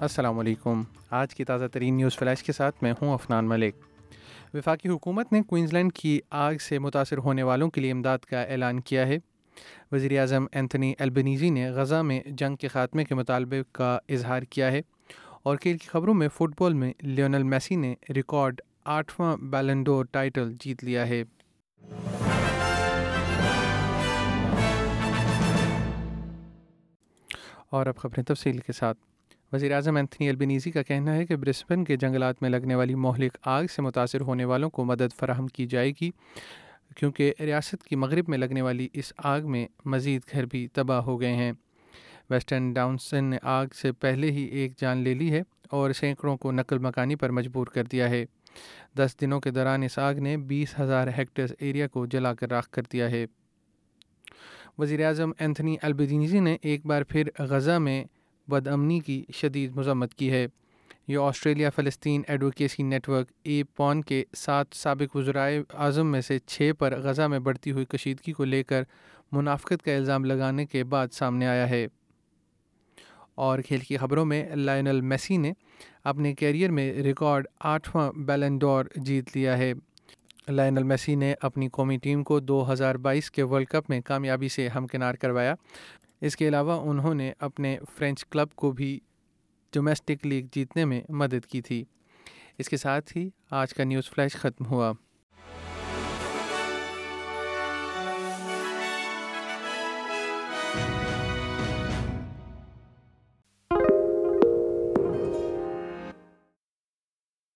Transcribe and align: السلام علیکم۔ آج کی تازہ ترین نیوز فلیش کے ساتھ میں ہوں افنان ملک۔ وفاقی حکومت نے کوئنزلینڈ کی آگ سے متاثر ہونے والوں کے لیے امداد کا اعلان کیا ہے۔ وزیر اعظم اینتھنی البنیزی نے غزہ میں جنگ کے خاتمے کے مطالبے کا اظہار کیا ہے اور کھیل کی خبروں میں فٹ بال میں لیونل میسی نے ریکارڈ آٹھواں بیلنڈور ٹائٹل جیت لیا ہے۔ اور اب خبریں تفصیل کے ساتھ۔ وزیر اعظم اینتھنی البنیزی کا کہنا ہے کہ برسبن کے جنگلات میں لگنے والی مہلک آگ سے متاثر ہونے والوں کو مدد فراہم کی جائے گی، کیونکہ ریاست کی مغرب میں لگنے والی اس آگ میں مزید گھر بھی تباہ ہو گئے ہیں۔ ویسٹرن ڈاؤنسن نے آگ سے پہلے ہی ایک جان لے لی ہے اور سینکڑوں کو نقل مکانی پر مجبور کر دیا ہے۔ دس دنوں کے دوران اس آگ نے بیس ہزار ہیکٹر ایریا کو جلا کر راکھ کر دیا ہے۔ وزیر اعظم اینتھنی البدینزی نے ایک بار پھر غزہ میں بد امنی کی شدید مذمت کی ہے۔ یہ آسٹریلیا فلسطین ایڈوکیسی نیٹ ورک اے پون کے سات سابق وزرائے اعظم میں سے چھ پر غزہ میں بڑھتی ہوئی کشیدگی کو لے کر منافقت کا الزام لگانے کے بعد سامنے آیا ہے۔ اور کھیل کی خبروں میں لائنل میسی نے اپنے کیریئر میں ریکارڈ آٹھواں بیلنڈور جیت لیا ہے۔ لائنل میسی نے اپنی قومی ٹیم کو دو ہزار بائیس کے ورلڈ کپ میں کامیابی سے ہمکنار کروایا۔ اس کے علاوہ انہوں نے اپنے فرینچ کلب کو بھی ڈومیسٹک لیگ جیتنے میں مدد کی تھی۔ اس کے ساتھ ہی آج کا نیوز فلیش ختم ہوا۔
السلام 0.00 0.38
علیکم۔ 0.38 0.82
آج 1.10 1.34
کی 1.34 1.44
تازہ 1.44 1.66
ترین 1.66 1.94
نیوز 1.94 2.18
فلیش 2.18 2.42
کے 2.42 2.52
ساتھ 2.52 2.82
میں 2.82 2.94
ہوں 3.02 3.14
افنان 3.14 3.48
ملک۔ 3.48 3.74
وفاقی 4.54 4.88
حکومت 4.88 5.32
نے 5.32 5.42
کوئنزلینڈ 5.42 5.92
کی 5.92 6.20
آگ 6.30 6.54
سے 6.54 6.78
متاثر 6.78 7.18
ہونے 7.18 7.42
والوں 7.42 7.70
کے 7.70 7.80
لیے 7.80 7.90
امداد 7.90 8.18
کا 8.18 8.42
اعلان 8.42 8.80
کیا 8.80 9.06
ہے۔ 9.06 9.18
وزیر 9.92 10.20
اعظم 10.20 10.46
اینتھنی 10.52 10.94
البنیزی 10.98 11.50
نے 11.50 11.70
غزہ 11.70 12.02
میں 12.02 12.20
جنگ 12.26 12.56
کے 12.56 12.68
خاتمے 12.68 13.04
کے 13.04 13.14
مطالبے 13.14 13.62
کا 13.72 13.98
اظہار 14.08 14.42
کیا 14.42 14.72
ہے 14.72 14.80
اور 15.42 15.56
کھیل 15.56 15.76
کی 15.76 15.88
خبروں 15.88 16.14
میں 16.14 16.28
فٹ 16.28 16.62
بال 16.62 16.74
میں 16.74 16.92
لیونل 17.02 17.42
میسی 17.42 17.76
نے 17.76 17.94
ریکارڈ 18.14 18.60
آٹھواں 18.84 19.36
بیلنڈور 19.36 20.04
ٹائٹل 20.04 20.52
جیت 20.60 20.84
لیا 20.84 21.08
ہے۔ 21.08 21.24
اور 27.70 27.86
اب 27.86 27.96
خبریں 27.96 28.24
تفصیل 28.24 28.58
کے 28.58 28.72
ساتھ۔ 28.72 28.98
وزیر 29.52 29.72
اعظم 29.72 29.96
اینتھنی 29.96 30.28
البنیزی 30.28 30.70
کا 30.70 30.82
کہنا 30.82 31.14
ہے 31.14 31.26
کہ 31.26 31.36
برسبن 31.36 31.84
کے 31.84 31.96
جنگلات 31.96 32.42
میں 32.42 32.50
لگنے 32.50 32.74
والی 32.74 32.94
مہلک 32.94 33.38
آگ 33.42 33.64
سے 33.64 33.82
متاثر 33.82 34.20
ہونے 34.20 34.44
والوں 34.44 34.70
کو 34.70 34.84
مدد 34.84 35.18
فراہم 35.18 35.46
کی 35.46 35.66
جائے 35.66 35.92
گی، 36.00 36.10
کیونکہ 36.96 37.34
ریاست 37.40 37.84
کی 37.84 37.96
مغرب 37.96 38.28
میں 38.28 38.38
لگنے 38.38 38.62
والی 38.62 38.88
اس 38.92 39.12
آگ 39.16 39.40
میں 39.42 39.66
مزید 39.84 40.22
گھر 40.32 40.46
بھی 40.46 40.68
تباہ 40.72 41.00
ہو 41.00 41.20
گئے 41.20 41.34
ہیں۔ 41.34 41.52
ویسٹرن 42.30 42.72
ڈاؤنسن 42.72 43.24
نے 43.24 43.38
آگ 43.42 43.66
سے 43.74 43.92
پہلے 43.92 44.30
ہی 44.30 44.44
ایک 44.44 44.72
جان 44.78 44.98
لے 44.98 45.14
لی 45.14 45.30
ہے 45.30 45.42
اور 45.70 45.92
سینکڑوں 45.92 46.36
کو 46.36 46.52
نقل 46.52 46.78
مکانی 46.78 47.14
پر 47.16 47.30
مجبور 47.30 47.66
کر 47.66 47.84
دیا 47.84 48.10
ہے۔ 48.10 48.24
دس 48.96 49.16
دنوں 49.20 49.40
کے 49.40 49.50
دوران 49.50 49.82
اس 49.82 49.98
آگ 49.98 50.14
نے 50.14 50.36
بیس 50.36 50.80
ہزار 50.80 51.08
ہیکٹر 51.18 51.46
ایریا 51.58 51.88
کو 51.88 52.06
جلا 52.06 52.34
کر 52.34 52.50
راکھ 52.50 52.68
کر 52.68 52.82
دیا 52.92 53.10
ہے۔ 53.10 53.26
وزیر 54.78 55.06
اعظم 55.06 55.30
اینتھنی 55.38 55.76
البدینزی 55.82 56.40
نے 56.40 56.56
ایک 56.62 56.86
بار 56.86 57.02
پھر 57.02 57.28
غزہ 57.38 57.78
میں 57.78 58.04
بد 58.48 58.68
امنی 58.68 59.00
کی 59.00 59.24
شدید 59.34 59.76
مذمت 59.76 60.14
کی 60.14 60.30
ہے۔ 60.30 60.46
یہ 61.08 61.18
آسٹریلیا 61.18 61.70
فلسطین 61.70 62.22
ایڈوکیسی 62.28 62.82
نیٹ 62.82 63.08
ورک 63.08 63.28
اے 63.42 63.64
پون 63.64 64.02
کے 64.02 64.24
سات 64.36 64.66
سابق 64.72 65.16
وزرائے 65.16 65.62
اعظم 65.74 66.06
میں 66.06 66.20
سے 66.20 66.38
چھ 66.38 66.70
پر 66.78 66.98
غزہ 66.98 67.22
میں 67.22 67.38
بڑھتی 67.38 67.72
ہوئی 67.72 67.84
کشیدگی 67.84 68.32
کو 68.32 68.44
لے 68.44 68.62
کر 68.62 68.82
منافقت 69.32 69.82
کا 69.82 69.96
الزام 69.96 70.24
لگانے 70.24 70.66
کے 70.66 70.84
بعد 70.84 71.08
سامنے 71.12 71.46
آیا 71.46 71.70
ہے۔ 71.70 71.86
اور 73.34 73.58
کھیل 73.58 73.78
کی 73.78 73.96
خبروں 73.96 74.24
میں 74.24 74.56
لائنل 74.56 75.00
میسی 75.00 75.36
نے 75.36 75.52
اپنے 76.04 76.34
کیریئر 76.34 76.70
میں 76.70 76.92
ریکارڈ 76.92 77.46
آٹھواں 77.60 78.12
بیلنڈور 78.12 78.84
جیت 78.96 79.28
لیا 79.34 79.58
ہے۔ 79.58 79.72
لائنل 80.48 80.82
میسی 80.82 81.14
نے 81.14 81.34
اپنی 81.40 81.68
قومی 81.68 81.96
ٹیم 81.96 82.24
کو 82.24 82.40
دو 82.40 82.72
ہزار 82.72 82.94
بائیس 82.94 83.30
کے 83.30 83.42
ورلڈ 83.42 83.66
کپ 83.66 83.90
میں 83.90 84.00
کامیابی 84.00 84.48
سے 84.48 84.68
ہمکنار 84.68 85.14
کروایا۔ 85.14 85.54
اس 86.20 86.36
کے 86.36 86.48
علاوہ 86.48 86.90
انہوں 86.90 87.14
نے 87.14 87.32
اپنے 87.38 87.78
فرینچ 87.96 88.26
کلب 88.26 88.48
کو 88.54 88.72
بھی 88.72 89.00
ڈومیسٹک 89.72 90.26
لیگ 90.26 90.46
جیتنے 90.52 90.84
میں 90.84 91.02
مدد 91.08 91.46
کی 91.46 91.62
تھی۔ 91.62 91.84
اس 92.58 92.68
کے 92.68 92.76
ساتھ 92.76 93.16
ہی 93.16 93.30
آج 93.50 93.74
کا 93.74 93.84
نیوز 93.84 94.10
فلیش 94.10 94.32
ختم 94.32 94.66
ہوا۔ 94.66 94.92